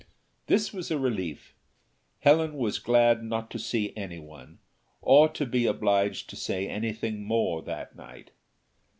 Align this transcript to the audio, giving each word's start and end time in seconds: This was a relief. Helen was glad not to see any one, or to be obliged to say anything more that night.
This 0.47 0.73
was 0.73 0.89
a 0.89 0.97
relief. 0.97 1.53
Helen 2.21 2.55
was 2.57 2.79
glad 2.79 3.21
not 3.23 3.51
to 3.51 3.59
see 3.59 3.93
any 3.95 4.17
one, 4.17 4.57
or 4.99 5.29
to 5.29 5.45
be 5.45 5.67
obliged 5.67 6.27
to 6.31 6.35
say 6.35 6.67
anything 6.67 7.23
more 7.23 7.61
that 7.61 7.95
night. 7.95 8.31